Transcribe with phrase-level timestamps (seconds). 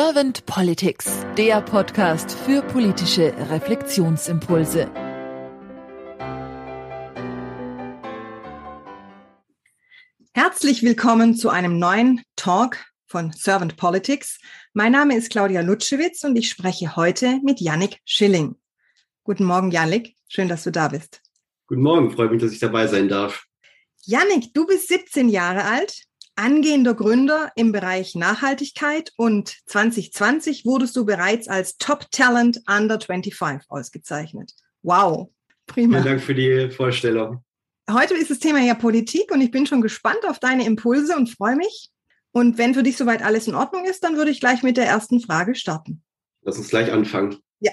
[0.00, 4.88] Servant Politics, der Podcast für politische Reflexionsimpulse.
[10.32, 12.76] Herzlich willkommen zu einem neuen Talk
[13.06, 14.38] von Servant Politics.
[14.72, 18.54] Mein Name ist Claudia Lutschewitz und ich spreche heute mit Yannick Schilling.
[19.24, 20.14] Guten Morgen, Yannick.
[20.28, 21.22] Schön, dass du da bist.
[21.66, 23.46] Guten Morgen, freut mich, dass ich dabei sein darf.
[24.04, 26.04] Yannick, du bist 17 Jahre alt,
[26.38, 33.68] angehender Gründer im Bereich Nachhaltigkeit und 2020 wurdest du bereits als Top Talent Under 25
[33.68, 34.52] ausgezeichnet.
[34.82, 35.30] Wow,
[35.66, 35.98] prima.
[35.98, 37.44] Vielen Dank für die Vorstellung.
[37.90, 41.28] Heute ist das Thema ja Politik und ich bin schon gespannt auf deine Impulse und
[41.28, 41.90] freue mich.
[42.30, 44.86] Und wenn für dich soweit alles in Ordnung ist, dann würde ich gleich mit der
[44.86, 46.02] ersten Frage starten.
[46.42, 47.38] Lass uns gleich anfangen.
[47.58, 47.72] Ja.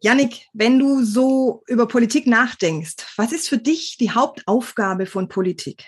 [0.00, 5.84] Yannick, wenn du so über Politik nachdenkst, was ist für dich die Hauptaufgabe von Politik?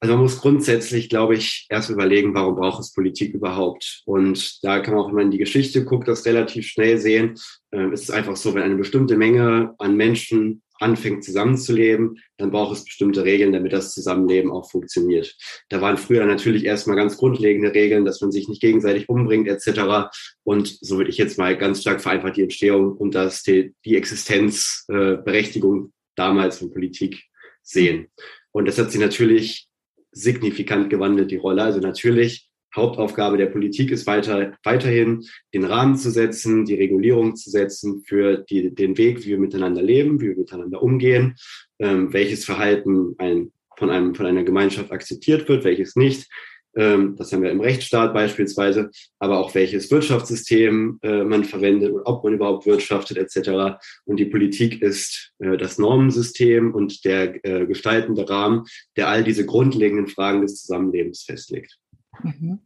[0.00, 4.02] Also man muss grundsätzlich, glaube ich, erst überlegen, warum braucht es Politik überhaupt?
[4.04, 7.34] Und da kann man auch, wenn man in die Geschichte guckt, das relativ schnell sehen.
[7.72, 12.76] Ähm, es ist einfach so, wenn eine bestimmte Menge an Menschen anfängt zusammenzuleben, dann braucht
[12.76, 15.34] es bestimmte Regeln, damit das Zusammenleben auch funktioniert.
[15.68, 20.10] Da waren früher natürlich erstmal ganz grundlegende Regeln, dass man sich nicht gegenseitig umbringt etc.
[20.42, 23.96] Und so würde ich jetzt mal ganz stark vereinfacht die Entstehung und das die, die
[23.96, 27.22] Existenzberechtigung äh, damals von Politik
[27.62, 28.08] sehen.
[28.52, 29.68] Und das hat sich natürlich
[30.14, 31.62] signifikant gewandelt, die Rolle.
[31.62, 37.50] Also natürlich, Hauptaufgabe der Politik ist weiter, weiterhin, den Rahmen zu setzen, die Regulierung zu
[37.50, 41.36] setzen für die, den Weg, wie wir miteinander leben, wie wir miteinander umgehen,
[41.78, 46.28] ähm, welches Verhalten ein, von, einem, von einer Gemeinschaft akzeptiert wird, welches nicht,
[46.74, 52.24] das haben wir im Rechtsstaat beispielsweise, aber auch welches Wirtschaftssystem äh, man verwendet und ob
[52.24, 53.78] man überhaupt wirtschaftet etc.
[54.04, 58.64] Und die Politik ist äh, das Normensystem und der äh, gestaltende Rahmen,
[58.96, 61.78] der all diese grundlegenden Fragen des Zusammenlebens festlegt.
[62.22, 62.60] Mhm.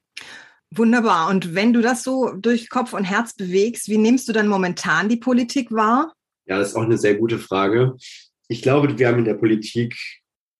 [0.70, 1.30] Wunderbar.
[1.30, 5.08] Und wenn du das so durch Kopf und Herz bewegst, wie nimmst du dann momentan
[5.08, 6.12] die Politik wahr?
[6.46, 7.96] Ja, das ist auch eine sehr gute Frage.
[8.48, 9.96] Ich glaube, wir haben in der Politik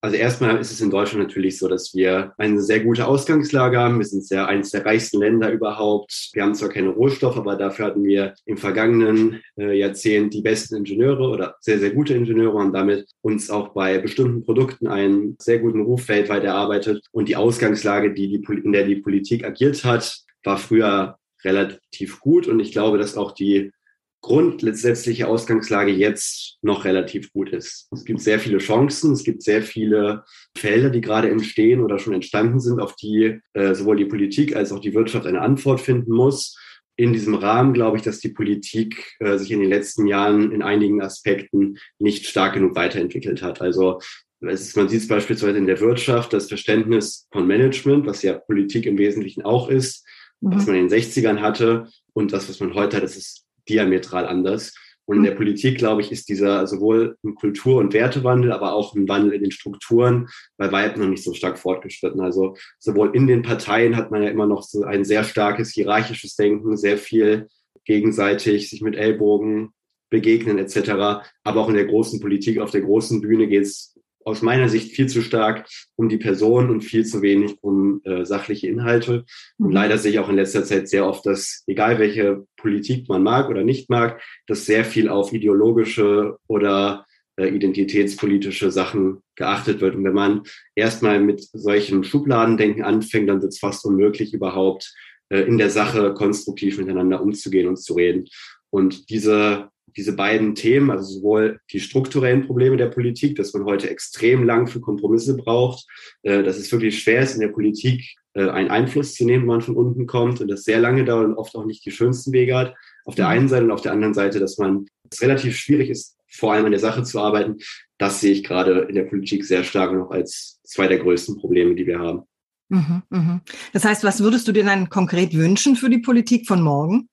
[0.00, 3.98] also erstmal ist es in Deutschland natürlich so, dass wir eine sehr gute Ausgangslage haben.
[3.98, 6.30] Wir sind sehr eines der reichsten Länder überhaupt.
[6.32, 10.76] Wir haben zwar keine Rohstoffe, aber dafür hatten wir im vergangenen äh, Jahrzehnt die besten
[10.76, 15.58] Ingenieure oder sehr, sehr gute Ingenieure und damit uns auch bei bestimmten Produkten einen sehr
[15.58, 17.04] guten Ruf weltweit erarbeitet.
[17.10, 22.46] Und die Ausgangslage, die die, in der die Politik agiert hat, war früher relativ gut.
[22.46, 23.72] Und ich glaube, dass auch die
[24.20, 27.88] grundsätzliche Ausgangslage jetzt noch relativ gut ist.
[27.92, 30.24] Es gibt sehr viele Chancen, es gibt sehr viele
[30.56, 34.72] Felder, die gerade entstehen oder schon entstanden sind, auf die äh, sowohl die Politik als
[34.72, 36.58] auch die Wirtschaft eine Antwort finden muss.
[36.96, 40.62] In diesem Rahmen glaube ich, dass die Politik äh, sich in den letzten Jahren in
[40.62, 43.60] einigen Aspekten nicht stark genug weiterentwickelt hat.
[43.60, 44.00] Also
[44.40, 48.86] ist, man sieht es beispielsweise in der Wirtschaft, das Verständnis von Management, was ja Politik
[48.86, 50.04] im Wesentlichen auch ist,
[50.40, 50.54] mhm.
[50.54, 54.26] was man in den 60ern hatte und das, was man heute hat, das ist diametral
[54.26, 54.74] anders.
[55.08, 55.38] Und in der mhm.
[55.38, 59.42] Politik, glaube ich, ist dieser sowohl ein Kultur- und Wertewandel, aber auch ein Wandel in
[59.42, 62.20] den Strukturen bei weitem noch nicht so stark fortgeschritten.
[62.20, 66.36] Also sowohl in den Parteien hat man ja immer noch so ein sehr starkes hierarchisches
[66.36, 67.48] Denken, sehr viel
[67.86, 69.70] gegenseitig sich mit Ellbogen
[70.10, 71.22] begegnen etc.
[71.42, 73.97] Aber auch in der großen Politik, auf der großen Bühne geht es
[74.28, 75.66] aus meiner Sicht viel zu stark
[75.96, 79.24] um die Person und viel zu wenig um äh, sachliche Inhalte.
[79.56, 79.72] Und mhm.
[79.72, 83.48] leider sehe ich auch in letzter Zeit sehr oft, dass egal welche Politik man mag
[83.48, 87.06] oder nicht mag, dass sehr viel auf ideologische oder
[87.38, 89.96] äh, identitätspolitische Sachen geachtet wird.
[89.96, 90.42] Und wenn man
[90.74, 94.92] erstmal mit solchen Schubladendenken anfängt, dann wird es fast unmöglich, überhaupt
[95.30, 98.26] äh, in der Sache konstruktiv miteinander umzugehen und zu reden.
[98.68, 103.90] Und diese diese beiden Themen, also sowohl die strukturellen Probleme der Politik, dass man heute
[103.90, 105.86] extrem lang für Kompromisse braucht,
[106.22, 109.56] äh, dass es wirklich schwer ist, in der Politik äh, einen Einfluss zu nehmen, wenn
[109.56, 112.32] man von unten kommt und das sehr lange dauert und oft auch nicht die schönsten
[112.32, 112.74] Wege hat.
[113.04, 116.16] Auf der einen Seite und auf der anderen Seite, dass man es relativ schwierig ist,
[116.28, 117.56] vor allem an der Sache zu arbeiten.
[117.98, 121.74] Das sehe ich gerade in der Politik sehr stark noch als zwei der größten Probleme,
[121.74, 122.22] die wir haben.
[122.68, 123.40] Mhm, mh.
[123.72, 127.08] Das heißt, was würdest du dir dann konkret wünschen für die Politik von morgen?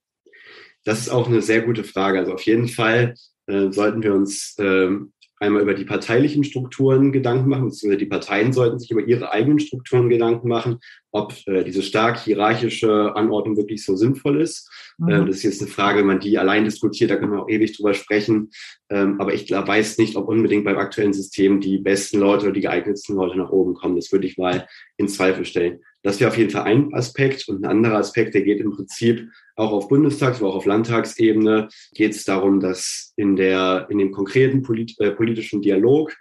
[0.85, 2.19] Das ist auch eine sehr gute Frage.
[2.19, 3.15] Also auf jeden Fall
[3.47, 8.53] äh, sollten wir uns ähm, einmal über die parteilichen Strukturen Gedanken machen, beziehungsweise die Parteien
[8.53, 10.79] sollten sich über ihre eigenen Strukturen Gedanken machen,
[11.11, 14.69] ob äh, diese stark hierarchische Anordnung wirklich so sinnvoll ist.
[14.97, 15.09] Mhm.
[15.09, 17.49] Äh, das ist jetzt eine Frage, wenn man die allein diskutiert, da können wir auch
[17.49, 18.49] ewig drüber sprechen.
[18.89, 22.53] Ähm, aber ich glaub, weiß nicht, ob unbedingt beim aktuellen System die besten Leute oder
[22.53, 23.95] die geeignetsten Leute nach oben kommen.
[23.95, 24.67] Das würde ich mal
[24.97, 25.79] in Zweifel stellen.
[26.05, 27.49] Das wäre auf jeden Fall ein Aspekt.
[27.49, 31.67] Und ein anderer Aspekt, der geht im Prinzip auch auf Bundestags-, aber auch auf Landtagsebene,
[31.95, 36.15] geht es darum, dass in, der, in dem konkreten polit, äh, politischen Dialog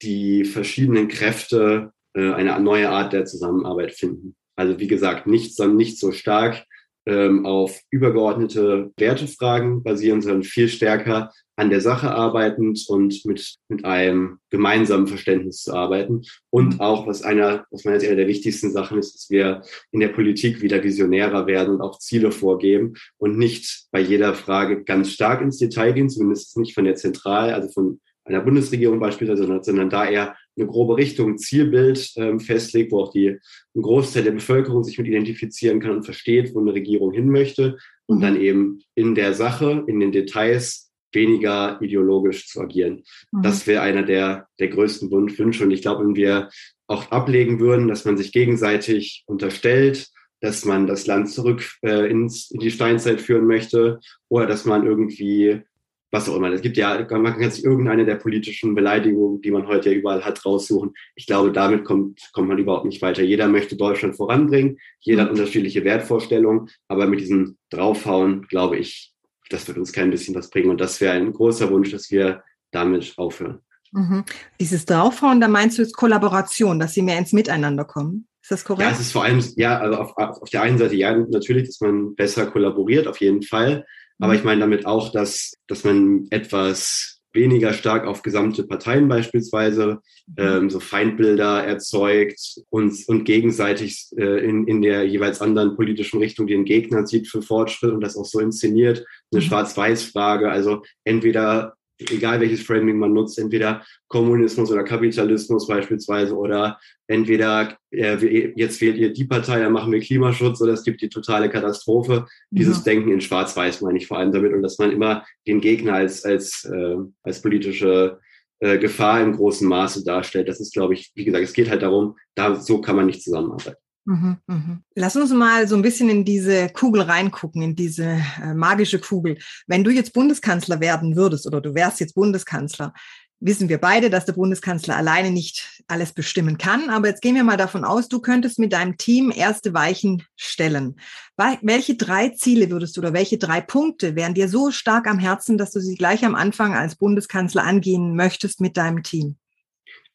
[0.00, 4.36] die verschiedenen Kräfte äh, eine neue Art der Zusammenarbeit finden.
[4.54, 6.64] Also wie gesagt, nicht, nicht so stark
[7.06, 13.84] ähm, auf übergeordnete Wertefragen basieren, sondern viel stärker an der Sache arbeitend und mit, mit
[13.84, 16.22] einem gemeinsamen Verständnis zu arbeiten.
[16.48, 20.08] Und auch, was einer, was meiner einer der wichtigsten Sachen ist, dass wir in der
[20.08, 25.42] Politik wieder visionärer werden und auch Ziele vorgeben und nicht bei jeder Frage ganz stark
[25.42, 29.90] ins Detail gehen, zumindest nicht von der Zentral, also von einer Bundesregierung beispielsweise, sondern, sondern
[29.90, 33.38] da eher eine grobe Richtung, ein Zielbild ähm, festlegt, wo auch die,
[33.74, 37.78] ein Großteil der Bevölkerung sich mit identifizieren kann und versteht, wo eine Regierung hin möchte
[38.06, 38.22] und mhm.
[38.22, 43.02] dann eben in der Sache, in den Details weniger ideologisch zu agieren.
[43.32, 43.42] Mhm.
[43.42, 45.64] Das wäre einer der, der größten Wünsche.
[45.64, 46.50] Und ich glaube, wenn wir
[46.86, 50.08] auch ablegen würden, dass man sich gegenseitig unterstellt,
[50.40, 54.86] dass man das Land zurück äh, ins, in die Steinzeit führen möchte oder dass man
[54.86, 55.62] irgendwie
[56.10, 56.50] was auch immer.
[56.52, 60.24] Es gibt ja, man kann sich irgendeine der politischen Beleidigungen, die man heute ja überall
[60.24, 60.92] hat, raussuchen.
[61.14, 63.22] Ich glaube, damit kommt, kommt man überhaupt nicht weiter.
[63.22, 65.38] Jeder möchte Deutschland voranbringen, jeder hat mhm.
[65.38, 69.14] unterschiedliche Wertvorstellungen, aber mit diesem Draufhauen, glaube ich,
[69.50, 70.70] das wird uns kein bisschen was bringen.
[70.70, 73.60] Und das wäre ein großer Wunsch, dass wir damit aufhören.
[73.92, 74.24] Mhm.
[74.60, 78.26] Dieses Draufhauen, da meinst du jetzt Kollaboration, dass sie mehr ins Miteinander kommen?
[78.42, 78.88] Ist das korrekt?
[78.88, 81.80] Ja, es ist vor allem, ja, also auf, auf der einen Seite ja, natürlich, dass
[81.80, 83.84] man besser kollaboriert, auf jeden Fall.
[84.20, 90.00] Aber ich meine damit auch, dass, dass man etwas weniger stark auf gesamte Parteien beispielsweise
[90.26, 90.34] mhm.
[90.36, 96.46] ähm, so Feindbilder erzeugt und, und gegenseitig äh, in, in der jeweils anderen politischen Richtung
[96.46, 99.04] den Gegner sieht für Fortschritt und das auch so inszeniert.
[99.32, 99.46] Eine mhm.
[99.46, 100.50] Schwarz-Weiß-Frage.
[100.50, 101.74] Also entweder
[102.10, 108.96] egal welches Framing man nutzt, entweder Kommunismus oder Kapitalismus beispielsweise oder entweder äh, jetzt wählt
[108.96, 112.26] ihr die Partei, dann machen wir Klimaschutz oder es gibt die totale Katastrophe.
[112.50, 112.84] Dieses ja.
[112.84, 116.24] Denken in Schwarz-Weiß meine ich vor allem damit und dass man immer den Gegner als,
[116.24, 118.18] als, äh, als politische
[118.60, 120.48] äh, Gefahr im großen Maße darstellt.
[120.48, 123.22] Das ist, glaube ich, wie gesagt, es geht halt darum, da so kann man nicht
[123.22, 123.76] zusammenarbeiten.
[124.10, 124.82] Mhm, mhm.
[124.96, 129.38] Lass uns mal so ein bisschen in diese Kugel reingucken, in diese äh, magische Kugel.
[129.68, 132.92] Wenn du jetzt Bundeskanzler werden würdest oder du wärst jetzt Bundeskanzler,
[133.38, 136.90] wissen wir beide, dass der Bundeskanzler alleine nicht alles bestimmen kann.
[136.90, 140.96] Aber jetzt gehen wir mal davon aus, du könntest mit deinem Team erste Weichen stellen.
[141.36, 145.56] Welche drei Ziele würdest du oder welche drei Punkte wären dir so stark am Herzen,
[145.56, 149.36] dass du sie gleich am Anfang als Bundeskanzler angehen möchtest mit deinem Team?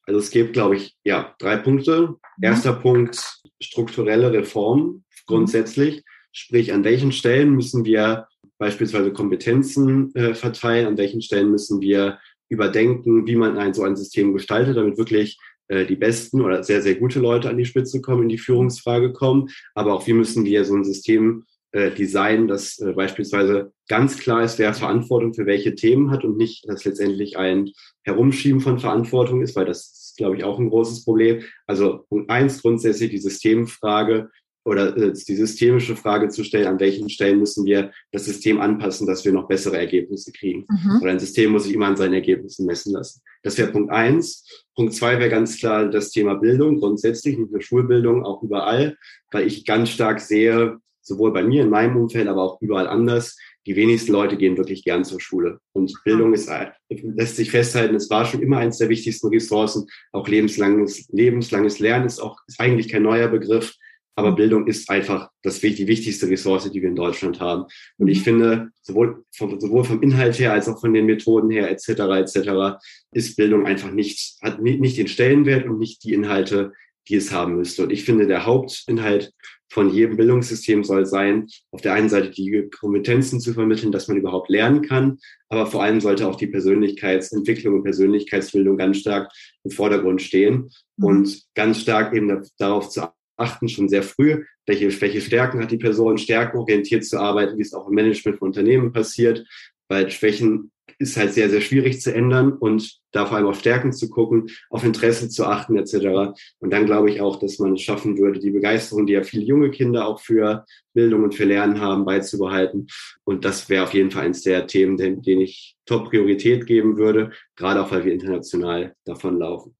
[0.05, 2.15] Also es gibt, glaube ich, ja, drei Punkte.
[2.41, 2.49] Ja.
[2.49, 6.03] Erster Punkt, strukturelle Reform grundsätzlich.
[6.31, 8.27] Sprich, an welchen Stellen müssen wir
[8.57, 12.19] beispielsweise Kompetenzen äh, verteilen, an welchen Stellen müssen wir
[12.49, 16.81] überdenken, wie man ein so ein System gestaltet, damit wirklich äh, die besten oder sehr,
[16.81, 19.49] sehr gute Leute an die Spitze kommen, in die Führungsfrage kommen.
[19.73, 24.43] Aber auch wie müssen wir so ein System äh, designen, das äh, beispielsweise ganz klar
[24.43, 27.71] ist, wer Verantwortung für welche Themen hat und nicht, dass letztendlich ein
[28.03, 31.41] Herumschieben von Verantwortung ist, weil das ist, glaube ich, auch ein großes Problem.
[31.67, 34.29] Also Punkt eins grundsätzlich die Systemfrage
[34.63, 39.05] oder äh, die systemische Frage zu stellen, an welchen Stellen müssen wir das System anpassen,
[39.05, 40.65] dass wir noch bessere Ergebnisse kriegen.
[40.69, 41.01] Mhm.
[41.01, 43.21] Oder ein System muss sich immer an seinen Ergebnissen messen lassen.
[43.43, 44.65] Das wäre Punkt eins.
[44.75, 48.97] Punkt zwei wäre ganz klar das Thema Bildung, grundsätzlich, nicht nur Schulbildung, auch überall,
[49.31, 53.37] weil ich ganz stark sehe, sowohl bei mir in meinem Umfeld, aber auch überall anders,
[53.65, 55.59] die wenigsten Leute gehen wirklich gern zur Schule.
[55.73, 56.49] Und Bildung ist,
[56.89, 59.87] lässt sich festhalten, es war schon immer eines der wichtigsten Ressourcen.
[60.11, 63.73] Auch lebenslanges, lebenslanges Lernen ist auch, ist eigentlich kein neuer Begriff.
[64.17, 67.65] Aber Bildung ist einfach das, die wichtigste Ressource, die wir in Deutschland haben.
[67.97, 71.69] Und ich finde, sowohl vom, sowohl vom Inhalt her als auch von den Methoden her
[71.69, 71.89] etc.
[71.89, 72.79] etc.
[73.11, 76.71] ist Bildung einfach nicht, hat nicht den Stellenwert und nicht die Inhalte,
[77.09, 77.83] die es haben müsste.
[77.83, 79.33] Und ich finde, der Hauptinhalt
[79.71, 84.17] von jedem Bildungssystem soll sein, auf der einen Seite die Kompetenzen zu vermitteln, dass man
[84.17, 85.17] überhaupt lernen kann,
[85.49, 89.31] aber vor allem sollte auch die Persönlichkeitsentwicklung und Persönlichkeitsbildung ganz stark
[89.63, 91.05] im Vordergrund stehen mhm.
[91.05, 95.77] und ganz stark eben darauf zu achten, schon sehr früh, welche, welche Stärken hat die
[95.77, 99.45] Person, stärkenorientiert zu arbeiten, wie es auch im Management von Unternehmen passiert,
[99.89, 103.93] weil Schwächen ist halt sehr, sehr schwierig zu ändern und da vor allem auf Stärken
[103.93, 106.37] zu gucken, auf Interesse zu achten etc.
[106.59, 109.43] Und dann glaube ich auch, dass man es schaffen würde, die Begeisterung, die ja viele
[109.43, 112.87] junge Kinder auch für Bildung und für Lernen haben, beizubehalten.
[113.23, 117.31] Und das wäre auf jeden Fall eines der Themen, denen, denen ich Top-Priorität geben würde,
[117.55, 119.75] gerade auch, weil wir international davon laufen.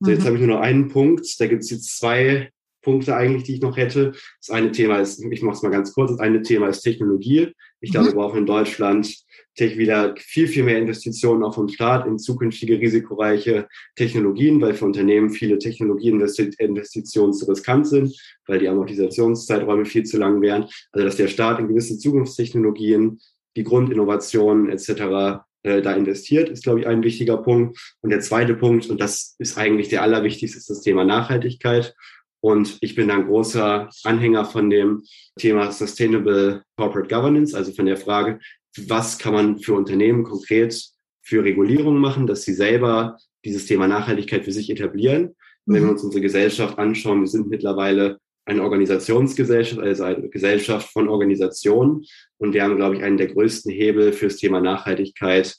[0.00, 0.26] So, jetzt mhm.
[0.26, 1.26] habe ich nur noch einen Punkt.
[1.38, 2.50] Da gibt es jetzt zwei
[2.82, 4.12] Punkte eigentlich, die ich noch hätte.
[4.40, 7.52] Das eine Thema ist, ich mache es mal ganz kurz, das eine Thema ist Technologie.
[7.80, 8.10] Ich glaube, mhm.
[8.12, 9.24] wir brauchen in Deutschland
[9.58, 15.30] wieder viel, viel mehr Investitionen auch vom Staat in zukünftige risikoreiche Technologien, weil für Unternehmen
[15.30, 20.66] viele Technologieinvestitionen zu riskant sind, weil die Amortisationszeiträume viel zu lang wären.
[20.92, 23.20] Also dass der Staat in gewisse Zukunftstechnologien,
[23.56, 25.42] die Grundinnovationen etc.
[25.62, 27.78] Äh, da investiert, ist, glaube ich, ein wichtiger Punkt.
[28.00, 31.94] Und der zweite Punkt, und das ist eigentlich der allerwichtigste, ist das Thema Nachhaltigkeit.
[32.40, 35.02] Und ich bin ein großer Anhänger von dem
[35.38, 38.40] Thema Sustainable Corporate Governance, also von der Frage,
[38.76, 40.82] was kann man für Unternehmen konkret
[41.22, 45.34] für Regulierung machen, dass sie selber dieses Thema Nachhaltigkeit für sich etablieren.
[45.66, 45.74] Mhm.
[45.74, 45.90] Wenn wir mhm.
[45.90, 52.04] uns unsere Gesellschaft anschauen, wir sind mittlerweile eine Organisationsgesellschaft, also eine Gesellschaft von Organisationen.
[52.38, 55.56] Und wir haben, glaube ich, einen der größten Hebel fürs Thema Nachhaltigkeit,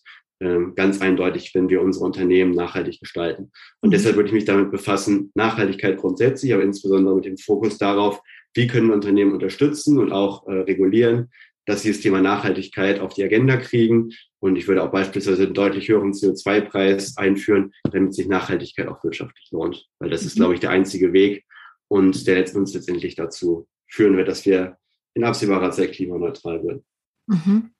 [0.75, 3.51] ganz eindeutig, wenn wir unsere Unternehmen nachhaltig gestalten.
[3.81, 3.91] Und mhm.
[3.91, 8.21] deshalb würde ich mich damit befassen, Nachhaltigkeit grundsätzlich, aber insbesondere mit dem Fokus darauf,
[8.53, 11.29] wie können wir Unternehmen unterstützen und auch äh, regulieren,
[11.65, 14.10] dass sie das Thema Nachhaltigkeit auf die Agenda kriegen.
[14.39, 19.50] Und ich würde auch beispielsweise einen deutlich höheren CO2-Preis einführen, damit sich Nachhaltigkeit auch wirtschaftlich
[19.51, 19.88] lohnt.
[20.00, 20.39] Weil das ist, mhm.
[20.39, 21.45] glaube ich, der einzige Weg
[21.88, 24.77] und der uns letztendlich dazu führen wird, dass wir
[25.13, 26.83] in absehbarer Zeit klimaneutral werden.
[27.27, 27.71] Mhm.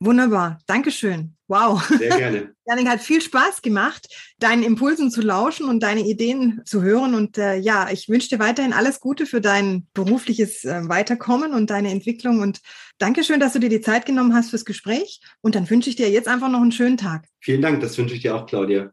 [0.00, 1.34] Wunderbar, Dankeschön.
[1.48, 1.82] Wow.
[1.88, 2.54] Sehr gerne.
[2.66, 4.06] Janik hat viel Spaß gemacht,
[4.38, 7.14] deinen Impulsen zu lauschen und deine Ideen zu hören.
[7.14, 11.70] Und äh, ja, ich wünsche dir weiterhin alles Gute für dein berufliches äh, Weiterkommen und
[11.70, 12.40] deine Entwicklung.
[12.40, 12.60] Und
[12.98, 15.20] Dankeschön, dass du dir die Zeit genommen hast fürs Gespräch.
[15.40, 17.26] Und dann wünsche ich dir jetzt einfach noch einen schönen Tag.
[17.40, 18.92] Vielen Dank, das wünsche ich dir auch, Claudia.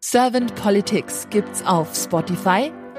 [0.00, 2.72] Servant Politics gibt's auf Spotify,